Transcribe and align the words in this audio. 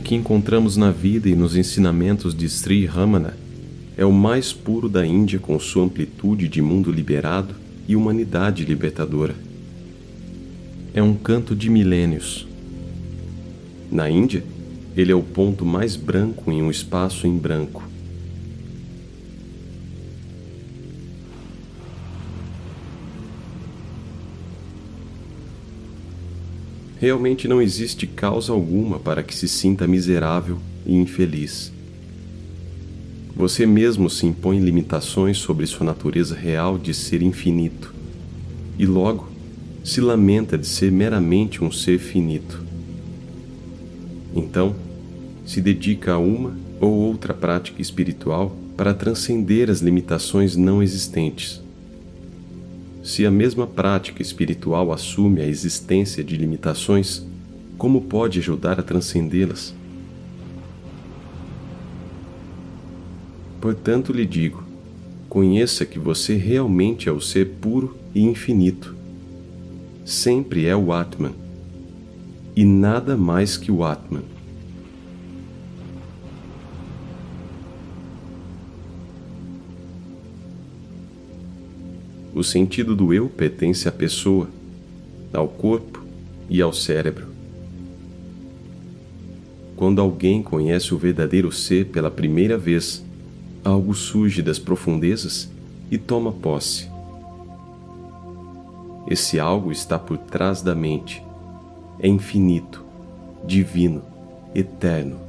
O 0.00 0.02
que 0.02 0.14
encontramos 0.14 0.78
na 0.78 0.90
vida 0.90 1.28
e 1.28 1.34
nos 1.36 1.54
ensinamentos 1.54 2.34
de 2.34 2.48
Sri 2.48 2.86
Ramana 2.86 3.36
é 3.98 4.04
o 4.04 4.10
mais 4.10 4.50
puro 4.50 4.88
da 4.88 5.06
Índia 5.06 5.38
com 5.38 5.60
sua 5.60 5.84
amplitude 5.84 6.48
de 6.48 6.62
mundo 6.62 6.90
liberado 6.90 7.54
e 7.86 7.94
humanidade 7.94 8.64
libertadora. 8.64 9.34
É 10.94 11.02
um 11.02 11.14
canto 11.14 11.54
de 11.54 11.68
milênios. 11.68 12.48
Na 13.92 14.08
Índia, 14.08 14.42
ele 14.96 15.12
é 15.12 15.14
o 15.14 15.22
ponto 15.22 15.66
mais 15.66 15.96
branco 15.96 16.50
em 16.50 16.62
um 16.62 16.70
espaço 16.70 17.26
em 17.26 17.36
branco. 17.36 17.82
Realmente 27.00 27.48
não 27.48 27.62
existe 27.62 28.06
causa 28.06 28.52
alguma 28.52 28.98
para 28.98 29.22
que 29.22 29.34
se 29.34 29.48
sinta 29.48 29.86
miserável 29.86 30.58
e 30.84 30.94
infeliz. 30.94 31.72
Você 33.34 33.64
mesmo 33.64 34.10
se 34.10 34.26
impõe 34.26 34.58
limitações 34.58 35.38
sobre 35.38 35.66
sua 35.66 35.86
natureza 35.86 36.34
real 36.34 36.76
de 36.76 36.92
ser 36.92 37.22
infinito, 37.22 37.94
e 38.78 38.84
logo 38.84 39.30
se 39.82 39.98
lamenta 39.98 40.58
de 40.58 40.66
ser 40.66 40.92
meramente 40.92 41.64
um 41.64 41.72
ser 41.72 41.98
finito. 41.98 42.62
Então, 44.36 44.76
se 45.46 45.62
dedica 45.62 46.12
a 46.12 46.18
uma 46.18 46.54
ou 46.78 46.92
outra 46.92 47.32
prática 47.32 47.80
espiritual 47.80 48.54
para 48.76 48.92
transcender 48.92 49.70
as 49.70 49.80
limitações 49.80 50.54
não 50.54 50.82
existentes. 50.82 51.62
Se 53.02 53.24
a 53.24 53.30
mesma 53.30 53.66
prática 53.66 54.20
espiritual 54.20 54.92
assume 54.92 55.40
a 55.40 55.46
existência 55.46 56.22
de 56.22 56.36
limitações, 56.36 57.26
como 57.78 58.02
pode 58.02 58.38
ajudar 58.38 58.78
a 58.78 58.82
transcendê-las? 58.82 59.74
Portanto, 63.60 64.12
lhe 64.12 64.26
digo: 64.26 64.62
conheça 65.28 65.86
que 65.86 65.98
você 65.98 66.36
realmente 66.36 67.08
é 67.08 67.12
o 67.12 67.20
ser 67.20 67.46
puro 67.60 67.96
e 68.14 68.22
infinito. 68.22 68.94
Sempre 70.04 70.66
é 70.66 70.76
o 70.76 70.92
Atman, 70.92 71.32
e 72.54 72.64
nada 72.64 73.16
mais 73.16 73.56
que 73.56 73.70
o 73.70 73.84
Atman. 73.84 74.22
O 82.40 82.42
sentido 82.42 82.96
do 82.96 83.12
eu 83.12 83.28
pertence 83.28 83.86
à 83.86 83.92
pessoa, 83.92 84.48
ao 85.30 85.46
corpo 85.46 86.02
e 86.48 86.62
ao 86.62 86.72
cérebro. 86.72 87.26
Quando 89.76 90.00
alguém 90.00 90.42
conhece 90.42 90.94
o 90.94 90.96
verdadeiro 90.96 91.52
ser 91.52 91.88
pela 91.88 92.10
primeira 92.10 92.56
vez, 92.56 93.04
algo 93.62 93.92
surge 93.94 94.40
das 94.40 94.58
profundezas 94.58 95.50
e 95.90 95.98
toma 95.98 96.32
posse. 96.32 96.88
Esse 99.06 99.38
algo 99.38 99.70
está 99.70 99.98
por 99.98 100.16
trás 100.16 100.62
da 100.62 100.74
mente, 100.74 101.22
é 101.98 102.08
infinito, 102.08 102.82
divino, 103.46 104.00
eterno. 104.54 105.20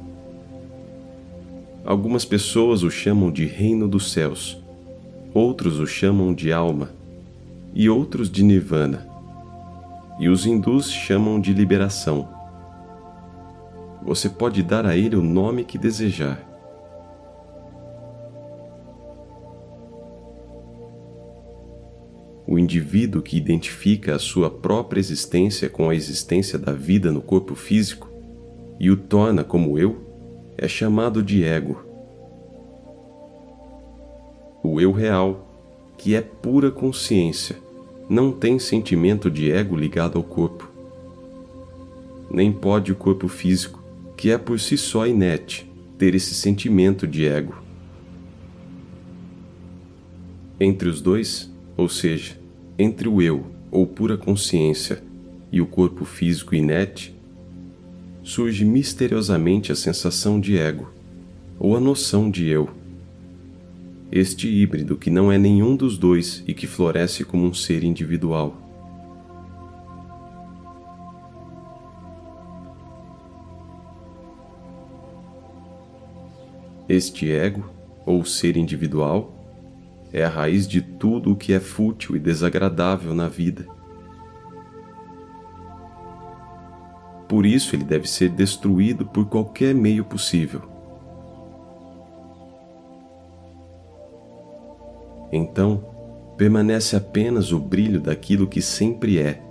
Algumas 1.84 2.24
pessoas 2.24 2.82
o 2.82 2.90
chamam 2.90 3.30
de 3.30 3.44
Reino 3.44 3.86
dos 3.86 4.12
Céus, 4.12 4.56
outros 5.34 5.78
o 5.78 5.86
chamam 5.86 6.32
de 6.32 6.50
alma 6.50 7.01
e 7.74 7.88
outros 7.88 8.30
de 8.30 8.42
Nirvana, 8.42 9.06
e 10.18 10.28
os 10.28 10.46
hindus 10.46 10.90
chamam 10.90 11.40
de 11.40 11.52
liberação. 11.52 12.28
Você 14.02 14.28
pode 14.28 14.62
dar 14.62 14.84
a 14.84 14.96
ele 14.96 15.16
o 15.16 15.22
nome 15.22 15.64
que 15.64 15.78
desejar 15.78 16.52
o 22.52 22.58
indivíduo 22.58 23.22
que 23.22 23.38
identifica 23.38 24.14
a 24.14 24.18
sua 24.18 24.50
própria 24.50 25.00
existência 25.00 25.70
com 25.70 25.88
a 25.88 25.94
existência 25.94 26.58
da 26.58 26.72
vida 26.72 27.10
no 27.10 27.22
corpo 27.22 27.54
físico 27.54 28.10
e 28.78 28.90
o 28.90 28.96
torna 28.96 29.42
como 29.42 29.78
eu, 29.78 29.96
é 30.58 30.68
chamado 30.68 31.22
de 31.22 31.42
ego. 31.44 31.82
O 34.62 34.78
eu 34.82 34.92
real, 34.92 35.48
que 35.96 36.14
é 36.14 36.20
pura 36.20 36.70
consciência, 36.70 37.56
não 38.08 38.32
tem 38.32 38.58
sentimento 38.58 39.30
de 39.30 39.50
ego 39.50 39.76
ligado 39.76 40.18
ao 40.18 40.24
corpo. 40.24 40.70
Nem 42.30 42.52
pode 42.52 42.92
o 42.92 42.96
corpo 42.96 43.28
físico, 43.28 43.82
que 44.16 44.30
é 44.30 44.38
por 44.38 44.58
si 44.58 44.76
só 44.76 45.06
inerte, 45.06 45.70
ter 45.98 46.14
esse 46.14 46.34
sentimento 46.34 47.06
de 47.06 47.26
ego. 47.26 47.62
Entre 50.58 50.88
os 50.88 51.00
dois, 51.00 51.50
ou 51.76 51.88
seja, 51.88 52.38
entre 52.78 53.08
o 53.08 53.20
eu, 53.20 53.46
ou 53.70 53.86
pura 53.86 54.16
consciência, 54.16 55.02
e 55.50 55.60
o 55.60 55.66
corpo 55.66 56.04
físico 56.04 56.54
inerte, 56.54 57.14
surge 58.22 58.64
misteriosamente 58.64 59.70
a 59.70 59.74
sensação 59.74 60.40
de 60.40 60.56
ego, 60.56 60.90
ou 61.58 61.76
a 61.76 61.80
noção 61.80 62.30
de 62.30 62.48
eu. 62.48 62.70
Este 64.14 64.46
híbrido 64.46 64.94
que 64.94 65.08
não 65.08 65.32
é 65.32 65.38
nenhum 65.38 65.74
dos 65.74 65.96
dois 65.96 66.44
e 66.46 66.52
que 66.52 66.66
floresce 66.66 67.24
como 67.24 67.46
um 67.46 67.54
ser 67.54 67.82
individual. 67.82 68.54
Este 76.86 77.32
ego, 77.32 77.64
ou 78.04 78.22
ser 78.22 78.58
individual, 78.58 79.32
é 80.12 80.22
a 80.22 80.28
raiz 80.28 80.68
de 80.68 80.82
tudo 80.82 81.32
o 81.32 81.36
que 81.36 81.54
é 81.54 81.58
fútil 81.58 82.14
e 82.14 82.18
desagradável 82.18 83.14
na 83.14 83.28
vida. 83.28 83.66
Por 87.26 87.46
isso 87.46 87.74
ele 87.74 87.84
deve 87.84 88.06
ser 88.06 88.28
destruído 88.28 89.06
por 89.06 89.24
qualquer 89.24 89.74
meio 89.74 90.04
possível. 90.04 90.71
Então, 95.32 95.84
permanece 96.36 96.94
apenas 96.94 97.52
o 97.52 97.58
brilho 97.58 98.00
daquilo 98.00 98.46
que 98.46 98.60
sempre 98.60 99.18
é. 99.18 99.42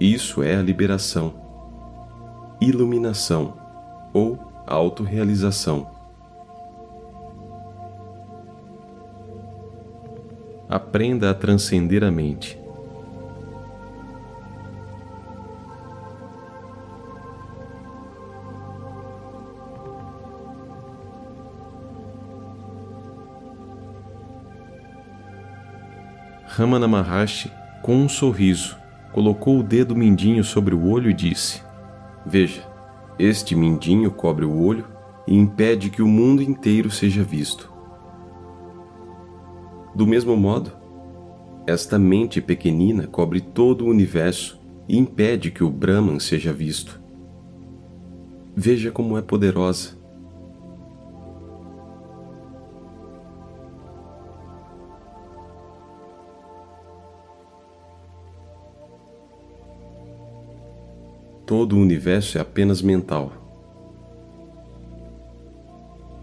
Isso 0.00 0.42
é 0.42 0.56
a 0.56 0.62
liberação, 0.62 1.32
iluminação 2.60 3.54
ou 4.12 4.38
autorrealização. 4.66 5.96
aprenda 10.68 11.30
a 11.30 11.34
transcender 11.34 12.02
a 12.02 12.10
mente. 12.10 12.58
Ramana 26.56 26.88
Maharshi, 26.88 27.52
com 27.82 27.96
um 27.96 28.08
sorriso, 28.08 28.78
colocou 29.12 29.58
o 29.58 29.62
dedo 29.62 29.94
mindinho 29.94 30.42
sobre 30.42 30.74
o 30.74 30.88
olho 30.88 31.10
e 31.10 31.12
disse: 31.12 31.60
Veja, 32.24 32.66
este 33.18 33.54
mindinho 33.54 34.10
cobre 34.10 34.46
o 34.46 34.58
olho 34.58 34.86
e 35.28 35.36
impede 35.36 35.90
que 35.90 36.00
o 36.00 36.06
mundo 36.06 36.42
inteiro 36.42 36.90
seja 36.90 37.22
visto. 37.22 37.70
Do 39.94 40.06
mesmo 40.06 40.34
modo, 40.34 40.72
esta 41.66 41.98
mente 41.98 42.40
pequenina 42.40 43.06
cobre 43.06 43.42
todo 43.42 43.84
o 43.84 43.90
universo 43.90 44.58
e 44.88 44.96
impede 44.96 45.50
que 45.50 45.62
o 45.62 45.68
Brahman 45.68 46.18
seja 46.18 46.54
visto. 46.54 46.98
Veja 48.56 48.90
como 48.90 49.18
é 49.18 49.20
poderosa. 49.20 49.95
Todo 61.46 61.76
o 61.76 61.78
universo 61.78 62.38
é 62.38 62.40
apenas 62.40 62.82
mental. 62.82 63.30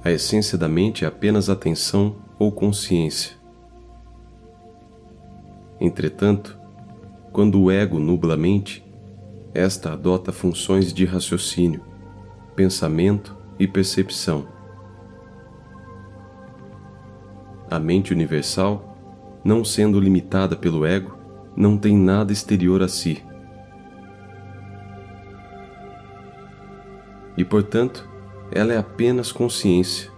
A 0.03 0.11
essência 0.11 0.57
da 0.57 0.67
mente 0.67 1.05
é 1.05 1.07
apenas 1.07 1.49
atenção 1.49 2.17
ou 2.37 2.51
consciência. 2.51 3.37
Entretanto, 5.79 6.59
quando 7.31 7.61
o 7.61 7.71
ego 7.71 7.99
nubla 7.99 8.33
a 8.33 8.37
mente, 8.37 8.85
esta 9.53 9.93
adota 9.93 10.33
funções 10.33 10.93
de 10.93 11.05
raciocínio, 11.05 11.81
pensamento 12.53 13.33
e 13.57 13.65
percepção. 13.65 14.45
A 17.71 17.79
mente 17.79 18.11
universal, 18.11 18.97
não 19.41 19.63
sendo 19.63 20.01
limitada 20.01 20.57
pelo 20.57 20.85
ego, 20.85 21.17
não 21.55 21.77
tem 21.77 21.97
nada 21.97 22.33
exterior 22.33 22.83
a 22.83 22.89
si. 22.89 23.23
Portanto, 27.53 28.09
ela 28.51 28.73
é 28.73 28.77
apenas 28.79 29.31
consciência. 29.31 30.09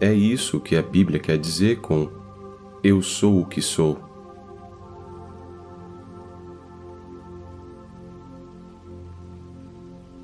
É 0.00 0.10
isso 0.10 0.58
que 0.58 0.74
a 0.74 0.80
Bíblia 0.80 1.20
quer 1.20 1.36
dizer 1.36 1.82
com 1.82 2.08
Eu 2.82 3.02
sou 3.02 3.42
o 3.42 3.44
que 3.44 3.60
sou. 3.60 4.00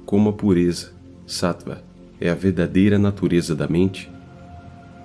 Como 0.06 0.30
a 0.30 0.32
pureza, 0.32 0.94
sattva, 1.26 1.84
é 2.18 2.30
a 2.30 2.34
verdadeira 2.34 2.98
natureza 2.98 3.54
da 3.54 3.68
mente, 3.68 4.10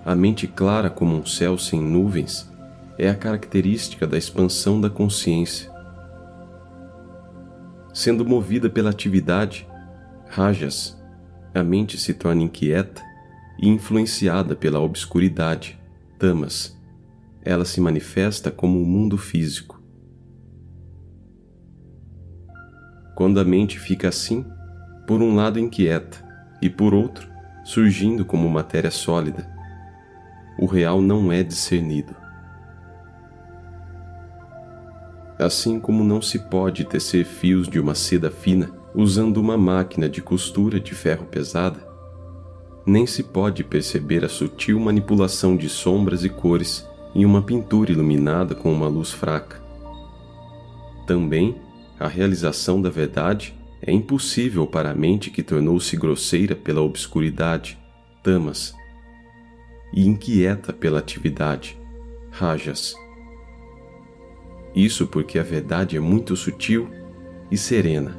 a 0.06 0.16
mente 0.16 0.48
clara 0.48 0.90
como 0.90 1.14
um 1.14 1.26
céu 1.26 1.58
sem 1.58 1.82
nuvens 1.82 2.50
é 2.98 3.10
a 3.10 3.16
característica 3.16 4.08
da 4.08 4.18
expansão 4.18 4.80
da 4.80 4.90
consciência. 4.90 5.71
Sendo 7.94 8.26
movida 8.26 8.70
pela 8.70 8.90
atividade, 8.90 9.68
rajas, 10.28 10.98
a 11.54 11.64
mente 11.64 11.98
se 11.98 12.14
torna 12.14 12.44
inquieta 12.44 13.02
e 13.60 13.68
influenciada 13.68 14.56
pela 14.56 14.80
obscuridade, 14.80 15.80
tamas. 16.18 16.80
Ela 17.44 17.66
se 17.66 17.82
manifesta 17.82 18.50
como 18.50 18.80
o 18.80 18.84
um 18.84 18.86
mundo 18.86 19.18
físico. 19.18 19.82
Quando 23.16 23.40
a 23.40 23.44
mente 23.44 23.78
fica 23.78 24.08
assim, 24.08 24.46
por 25.06 25.22
um 25.22 25.36
lado 25.36 25.60
inquieta 25.60 26.26
e 26.62 26.70
por 26.70 26.94
outro, 26.94 27.30
surgindo 27.64 28.24
como 28.24 28.50
matéria 28.50 28.92
sólida, 28.92 29.52
o 30.58 30.66
real 30.66 31.02
não 31.02 31.32
é 31.32 31.44
discernido. 31.44 32.21
Assim 35.42 35.80
como 35.80 36.04
não 36.04 36.22
se 36.22 36.38
pode 36.38 36.86
tecer 36.86 37.26
fios 37.26 37.68
de 37.68 37.80
uma 37.80 37.96
seda 37.96 38.30
fina 38.30 38.72
usando 38.94 39.38
uma 39.38 39.58
máquina 39.58 40.08
de 40.08 40.22
costura 40.22 40.80
de 40.80 40.94
ferro 40.94 41.26
pesada, 41.26 41.84
nem 42.86 43.08
se 43.08 43.24
pode 43.24 43.64
perceber 43.64 44.24
a 44.24 44.30
sutil 44.30 44.80
manipulação 44.80 45.58
de 45.58 45.68
sombras 45.68 46.24
e 46.24 46.30
cores 46.30 46.88
em 47.16 47.26
uma 47.26 47.42
pintura 47.42 47.92
iluminada 47.92 48.54
com 48.54 48.72
uma 48.72 48.88
luz 48.88 49.12
fraca. 49.12 49.60
Também, 51.08 51.56
a 52.00 52.08
realização 52.08 52.80
da 52.80 52.92
verdade 52.92 53.56
é 53.82 53.92
impossível 53.92 54.68
para 54.68 54.92
a 54.92 54.96
mente 54.96 55.32
que 55.32 55.42
tornou-se 55.42 55.98
grosseira 55.98 56.56
pela 56.56 56.82
obscuridade, 56.82 57.80
tamas, 58.22 58.76
e 59.92 60.06
inquieta 60.06 60.72
pela 60.72 61.00
atividade, 61.00 61.76
rajas. 62.30 63.01
Isso 64.76 65.06
porque 65.08 65.38
a 65.38 65.44
verdade 65.44 65.98
é 65.98 66.00
muito 66.00 66.36
sutil 66.36 66.88
e 67.50 67.58
serena. 67.58 68.18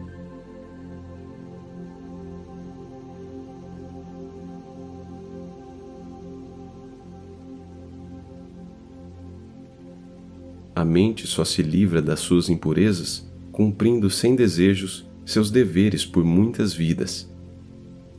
A 10.75 10.85
mente 10.85 11.27
só 11.27 11.45
se 11.45 11.63
livra 11.63 12.03
das 12.03 12.21
suas 12.21 12.49
impurezas 12.49 13.31
cumprindo 13.51 14.11
sem 14.11 14.35
desejos 14.35 15.07
seus 15.25 15.51
deveres 15.51 16.05
por 16.05 16.25
muitas 16.25 16.75
vidas, 16.75 17.31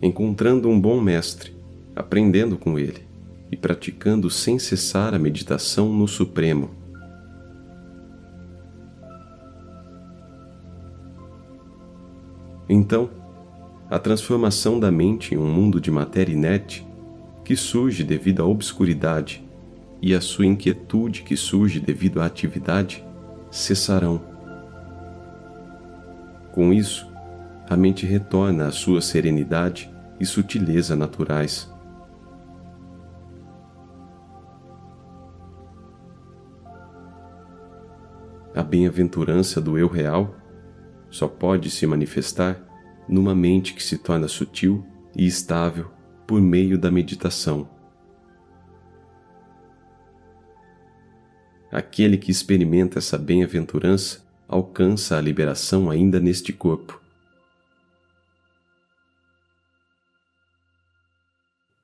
encontrando 0.02 0.70
um 0.70 0.80
bom 0.80 1.02
mestre, 1.02 1.52
aprendendo 1.96 2.58
com 2.58 2.80
ele 2.80 3.02
e 3.52 3.58
praticando 3.58 4.30
sem 4.30 4.58
cessar 4.58 5.14
a 5.14 5.20
meditação 5.20 5.92
no 5.92 6.08
Supremo 6.08 6.83
Então, 12.74 13.08
a 13.88 14.00
transformação 14.00 14.80
da 14.80 14.92
mente 14.92 15.36
em 15.36 15.38
um 15.38 15.46
mundo 15.46 15.80
de 15.80 15.92
matéria 15.92 16.34
inerte, 16.34 16.84
que 17.46 17.56
surge 17.56 18.04
devido 18.04 18.42
à 18.42 18.48
obscuridade, 18.48 19.48
e 20.02 20.12
a 20.16 20.20
sua 20.20 20.48
inquietude, 20.48 21.22
que 21.22 21.38
surge 21.38 21.80
devido 21.80 22.20
à 22.20 22.26
atividade, 22.26 23.06
cessarão. 23.52 24.20
Com 26.52 26.74
isso, 26.74 27.08
a 27.70 27.78
mente 27.78 28.08
retorna 28.08 28.66
à 28.66 28.72
sua 28.72 29.02
serenidade 29.02 29.94
e 30.20 30.26
sutileza 30.26 30.96
naturais. 30.96 31.72
A 38.56 38.64
bem-aventurança 38.64 39.62
do 39.62 39.78
eu 39.78 39.88
real 39.88 40.43
só 41.14 41.28
pode 41.28 41.70
se 41.70 41.86
manifestar 41.86 42.60
numa 43.08 43.36
mente 43.36 43.76
que 43.76 43.84
se 43.84 44.00
torna 44.00 44.28
sutil 44.28 44.84
e 45.16 45.28
estável 45.28 45.92
por 46.26 46.42
meio 46.42 46.76
da 46.76 46.90
meditação. 46.90 47.70
Aquele 51.72 52.18
que 52.18 52.32
experimenta 52.32 52.98
essa 52.98 53.16
bem-aventurança 53.16 54.26
alcança 54.48 55.16
a 55.16 55.22
liberação 55.22 55.88
ainda 55.88 56.20
neste 56.20 56.52
corpo. 56.52 57.00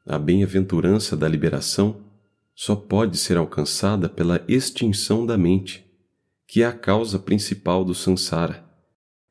A 0.07 0.17
bem-aventurança 0.17 1.15
da 1.15 1.27
liberação 1.27 2.01
só 2.55 2.75
pode 2.75 3.15
ser 3.15 3.37
alcançada 3.37 4.09
pela 4.09 4.43
extinção 4.47 5.23
da 5.23 5.37
mente, 5.37 5.85
que 6.47 6.63
é 6.63 6.65
a 6.65 6.73
causa 6.73 7.19
principal 7.19 7.85
do 7.85 7.93
samsara 7.93 8.68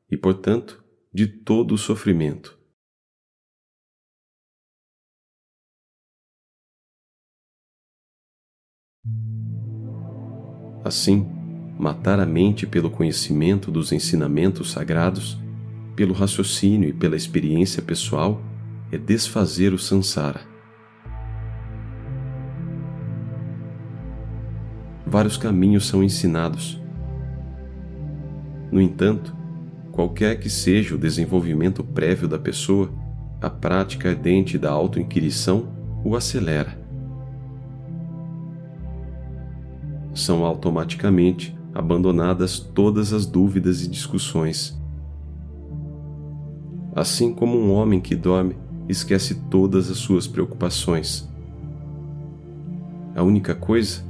e, 0.09 0.17
portanto, 0.17 0.83
de 1.13 1.27
todo 1.27 1.73
o 1.73 1.77
sofrimento. 1.77 2.57
Assim, 10.83 11.27
matar 11.77 12.19
a 12.19 12.25
mente 12.25 12.65
pelo 12.65 12.89
conhecimento 12.89 13.71
dos 13.71 13.91
ensinamentos 13.91 14.71
sagrados, 14.71 15.37
pelo 15.95 16.13
raciocínio 16.13 16.89
e 16.89 16.93
pela 16.93 17.15
experiência 17.15 17.81
pessoal 17.81 18.41
é 18.91 18.97
desfazer 18.97 19.73
o 19.73 19.77
sansara. 19.77 20.41
Vários 25.05 25.37
caminhos 25.37 25.87
são 25.87 26.03
ensinados. 26.03 26.79
No 28.71 28.79
entanto, 28.79 29.35
Qualquer 29.99 30.39
que 30.39 30.49
seja 30.49 30.95
o 30.95 30.97
desenvolvimento 30.97 31.83
prévio 31.83 32.25
da 32.25 32.39
pessoa, 32.39 32.89
a 33.41 33.49
prática 33.49 34.07
ardente 34.07 34.57
da 34.57 34.71
autoinquirição 34.71 35.73
o 36.05 36.15
acelera. 36.15 36.79
São 40.13 40.45
automaticamente 40.45 41.53
abandonadas 41.75 42.59
todas 42.59 43.11
as 43.11 43.25
dúvidas 43.25 43.83
e 43.83 43.89
discussões. 43.89 44.81
Assim 46.95 47.33
como 47.33 47.59
um 47.59 47.73
homem 47.73 47.99
que 47.99 48.15
dorme 48.15 48.55
esquece 48.87 49.35
todas 49.49 49.91
as 49.91 49.97
suas 49.97 50.25
preocupações. 50.29 51.29
A 53.13 53.21
única 53.21 53.53
coisa 53.53 54.01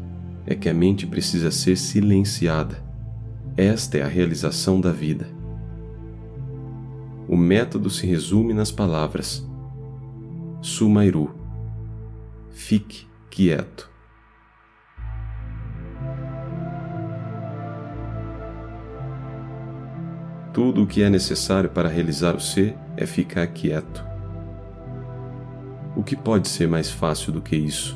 é 0.45 0.53
que 0.53 0.69
a 0.69 0.73
mente 0.73 1.07
precisa 1.07 1.49
ser 1.49 1.75
silenciada. 1.75 2.77
Esta 3.57 3.97
é 3.97 4.03
a 4.03 4.07
realização 4.07 4.79
da 4.79 4.91
vida. 4.91 5.38
O 7.29 7.37
método 7.37 7.91
se 7.91 8.07
resume 8.07 8.55
nas 8.55 8.71
palavras: 8.71 9.47
Sumairu. 10.63 11.29
Fique 12.49 13.07
quieto. 13.29 13.87
Tudo 20.51 20.81
o 20.81 20.87
que 20.87 21.03
é 21.03 21.09
necessário 21.09 21.69
para 21.69 21.87
realizar 21.87 22.35
o 22.35 22.39
ser 22.39 22.75
é 22.97 23.05
ficar 23.05 23.45
quieto. 23.45 24.03
O 25.95 26.01
que 26.01 26.15
pode 26.15 26.47
ser 26.47 26.67
mais 26.67 26.89
fácil 26.89 27.31
do 27.31 27.43
que 27.43 27.55
isso? 27.55 27.95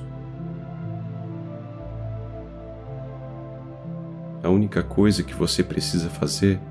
A 4.43 4.49
única 4.49 4.83
coisa 4.83 5.23
que 5.23 5.33
você 5.33 5.63
precisa 5.63 6.07
fazer 6.07 6.61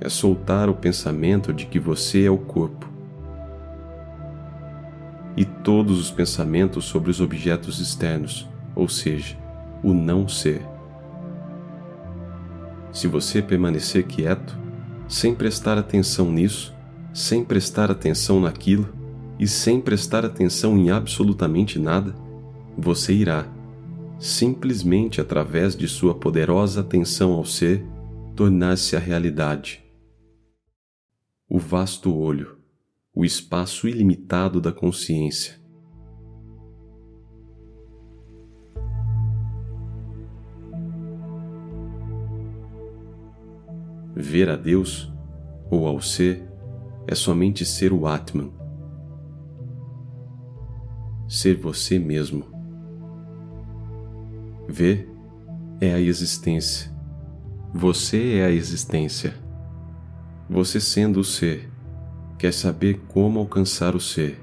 é 0.00 0.08
soltar 0.08 0.68
o 0.68 0.74
pensamento 0.74 1.52
de 1.52 1.66
que 1.66 1.78
você 1.78 2.24
é 2.24 2.30
o 2.30 2.38
corpo. 2.38 2.88
E 5.36 5.44
todos 5.44 6.00
os 6.00 6.10
pensamentos 6.10 6.86
sobre 6.86 7.10
os 7.10 7.20
objetos 7.20 7.78
externos, 7.78 8.48
ou 8.74 8.88
seja, 8.88 9.36
o 9.82 9.92
não 9.92 10.26
ser. 10.26 10.62
Se 12.92 13.06
você 13.06 13.40
permanecer 13.40 14.04
quieto, 14.06 14.58
sem 15.06 15.34
prestar 15.34 15.78
atenção 15.78 16.32
nisso, 16.32 16.74
sem 17.12 17.44
prestar 17.44 17.90
atenção 17.90 18.40
naquilo 18.40 18.88
e 19.38 19.46
sem 19.46 19.80
prestar 19.80 20.24
atenção 20.24 20.76
em 20.78 20.90
absolutamente 20.90 21.78
nada, 21.78 22.14
você 22.76 23.12
irá, 23.12 23.46
simplesmente 24.18 25.20
através 25.20 25.76
de 25.76 25.86
sua 25.86 26.14
poderosa 26.14 26.80
atenção 26.80 27.32
ao 27.32 27.44
ser, 27.44 27.84
tornar-se 28.34 28.96
a 28.96 28.98
realidade 28.98 29.89
o 31.52 31.58
vasto 31.58 32.16
olho, 32.16 32.58
o 33.12 33.24
espaço 33.24 33.88
ilimitado 33.88 34.60
da 34.60 34.70
consciência. 34.70 35.58
Ver 44.14 44.48
a 44.48 44.54
Deus, 44.54 45.12
ou 45.68 45.88
ao 45.88 46.00
ser, 46.00 46.48
é 47.08 47.16
somente 47.16 47.64
ser 47.64 47.92
o 47.92 48.06
Atman. 48.06 48.52
Ser 51.28 51.56
você 51.56 51.98
mesmo. 51.98 52.44
Ver 54.68 55.10
é 55.80 55.94
a 55.94 56.00
existência. 56.00 56.96
Você 57.74 58.34
é 58.34 58.44
a 58.44 58.50
existência. 58.52 59.49
Você 60.52 60.80
sendo 60.80 61.20
o 61.20 61.24
ser, 61.24 61.70
quer 62.36 62.52
saber 62.52 63.00
como 63.06 63.38
alcançar 63.38 63.94
o 63.94 64.00
ser. 64.00 64.42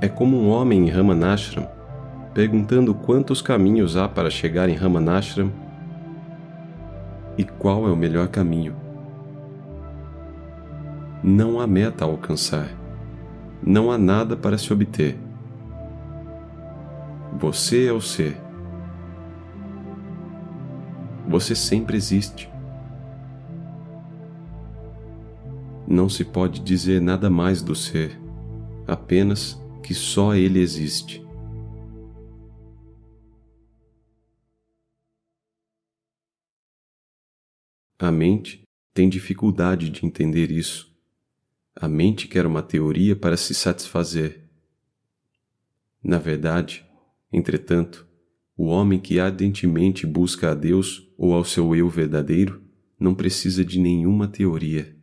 É 0.00 0.08
como 0.08 0.40
um 0.40 0.48
homem 0.48 0.88
em 0.88 0.90
Ramanashram 0.90 1.68
perguntando 2.32 2.94
quantos 2.94 3.42
caminhos 3.42 3.98
há 3.98 4.08
para 4.08 4.30
chegar 4.30 4.70
em 4.70 4.74
Ramanashram 4.74 5.52
e 7.36 7.44
qual 7.44 7.86
é 7.86 7.90
o 7.90 7.96
melhor 7.96 8.28
caminho. 8.28 8.85
Não 11.36 11.60
há 11.60 11.66
meta 11.66 12.02
a 12.02 12.08
alcançar, 12.08 12.66
não 13.62 13.92
há 13.92 13.98
nada 13.98 14.34
para 14.34 14.56
se 14.56 14.72
obter. 14.72 15.18
Você 17.38 17.84
é 17.84 17.92
o 17.92 18.00
ser. 18.00 18.40
Você 21.28 21.54
sempre 21.54 21.94
existe. 21.94 22.50
Não 25.86 26.08
se 26.08 26.24
pode 26.24 26.60
dizer 26.60 27.02
nada 27.02 27.28
mais 27.28 27.60
do 27.60 27.74
ser, 27.74 28.18
apenas 28.86 29.62
que 29.82 29.92
só 29.92 30.34
ele 30.34 30.58
existe. 30.58 31.22
A 37.98 38.10
mente 38.10 38.62
tem 38.94 39.06
dificuldade 39.06 39.90
de 39.90 40.06
entender 40.06 40.50
isso. 40.50 40.95
A 41.78 41.88
mente 41.88 42.26
quer 42.26 42.46
uma 42.46 42.62
teoria 42.62 43.14
para 43.14 43.36
se 43.36 43.54
satisfazer. 43.54 44.48
Na 46.02 46.18
verdade, 46.18 46.82
entretanto, 47.30 48.06
o 48.56 48.64
homem 48.68 48.98
que 48.98 49.20
ardentemente 49.20 50.06
busca 50.06 50.52
a 50.52 50.54
Deus 50.54 51.06
ou 51.18 51.34
ao 51.34 51.44
seu 51.44 51.76
eu 51.76 51.86
verdadeiro 51.90 52.62
não 52.98 53.14
precisa 53.14 53.62
de 53.62 53.78
nenhuma 53.78 54.26
teoria. 54.26 54.96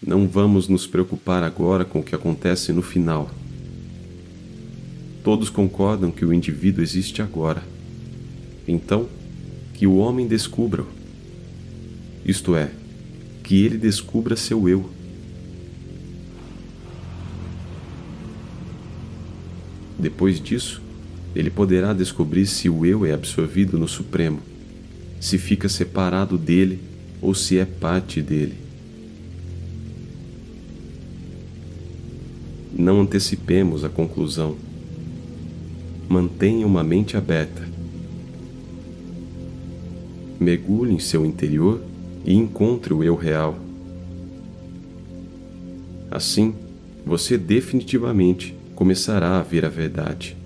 Não 0.00 0.26
vamos 0.26 0.68
nos 0.68 0.86
preocupar 0.86 1.42
agora 1.42 1.84
com 1.84 2.00
o 2.00 2.02
que 2.02 2.14
acontece 2.14 2.72
no 2.72 2.80
final. 2.80 3.30
Todos 5.22 5.50
concordam 5.50 6.10
que 6.10 6.24
o 6.24 6.32
indivíduo 6.32 6.82
existe 6.82 7.20
agora. 7.20 7.62
Então, 8.66 9.08
que 9.74 9.86
o 9.86 9.96
homem 9.96 10.26
descubra-o. 10.26 10.86
Isto 12.24 12.54
é, 12.54 12.70
que 13.42 13.64
ele 13.64 13.76
descubra 13.76 14.36
seu 14.36 14.68
eu. 14.68 14.88
Depois 19.98 20.40
disso, 20.40 20.80
ele 21.34 21.50
poderá 21.50 21.92
descobrir 21.92 22.46
se 22.46 22.68
o 22.68 22.84
eu 22.84 23.04
é 23.06 23.12
absorvido 23.12 23.78
no 23.78 23.88
Supremo, 23.88 24.40
se 25.20 25.38
fica 25.38 25.68
separado 25.68 26.36
dele 26.36 26.80
ou 27.20 27.34
se 27.34 27.58
é 27.58 27.64
parte 27.64 28.20
dele. 28.20 28.62
não 32.82 33.00
antecipemos 33.00 33.84
a 33.84 33.88
conclusão. 33.88 34.56
Mantenha 36.08 36.66
uma 36.66 36.82
mente 36.82 37.16
aberta. 37.16 37.71
Mergulhe 40.42 40.92
em 40.92 40.98
seu 40.98 41.24
interior 41.24 41.80
e 42.24 42.34
encontre 42.34 42.92
o 42.92 43.02
eu 43.02 43.14
real. 43.14 43.56
Assim, 46.10 46.54
você 47.06 47.38
definitivamente 47.38 48.54
começará 48.74 49.38
a 49.38 49.42
ver 49.42 49.64
a 49.64 49.68
verdade. 49.68 50.36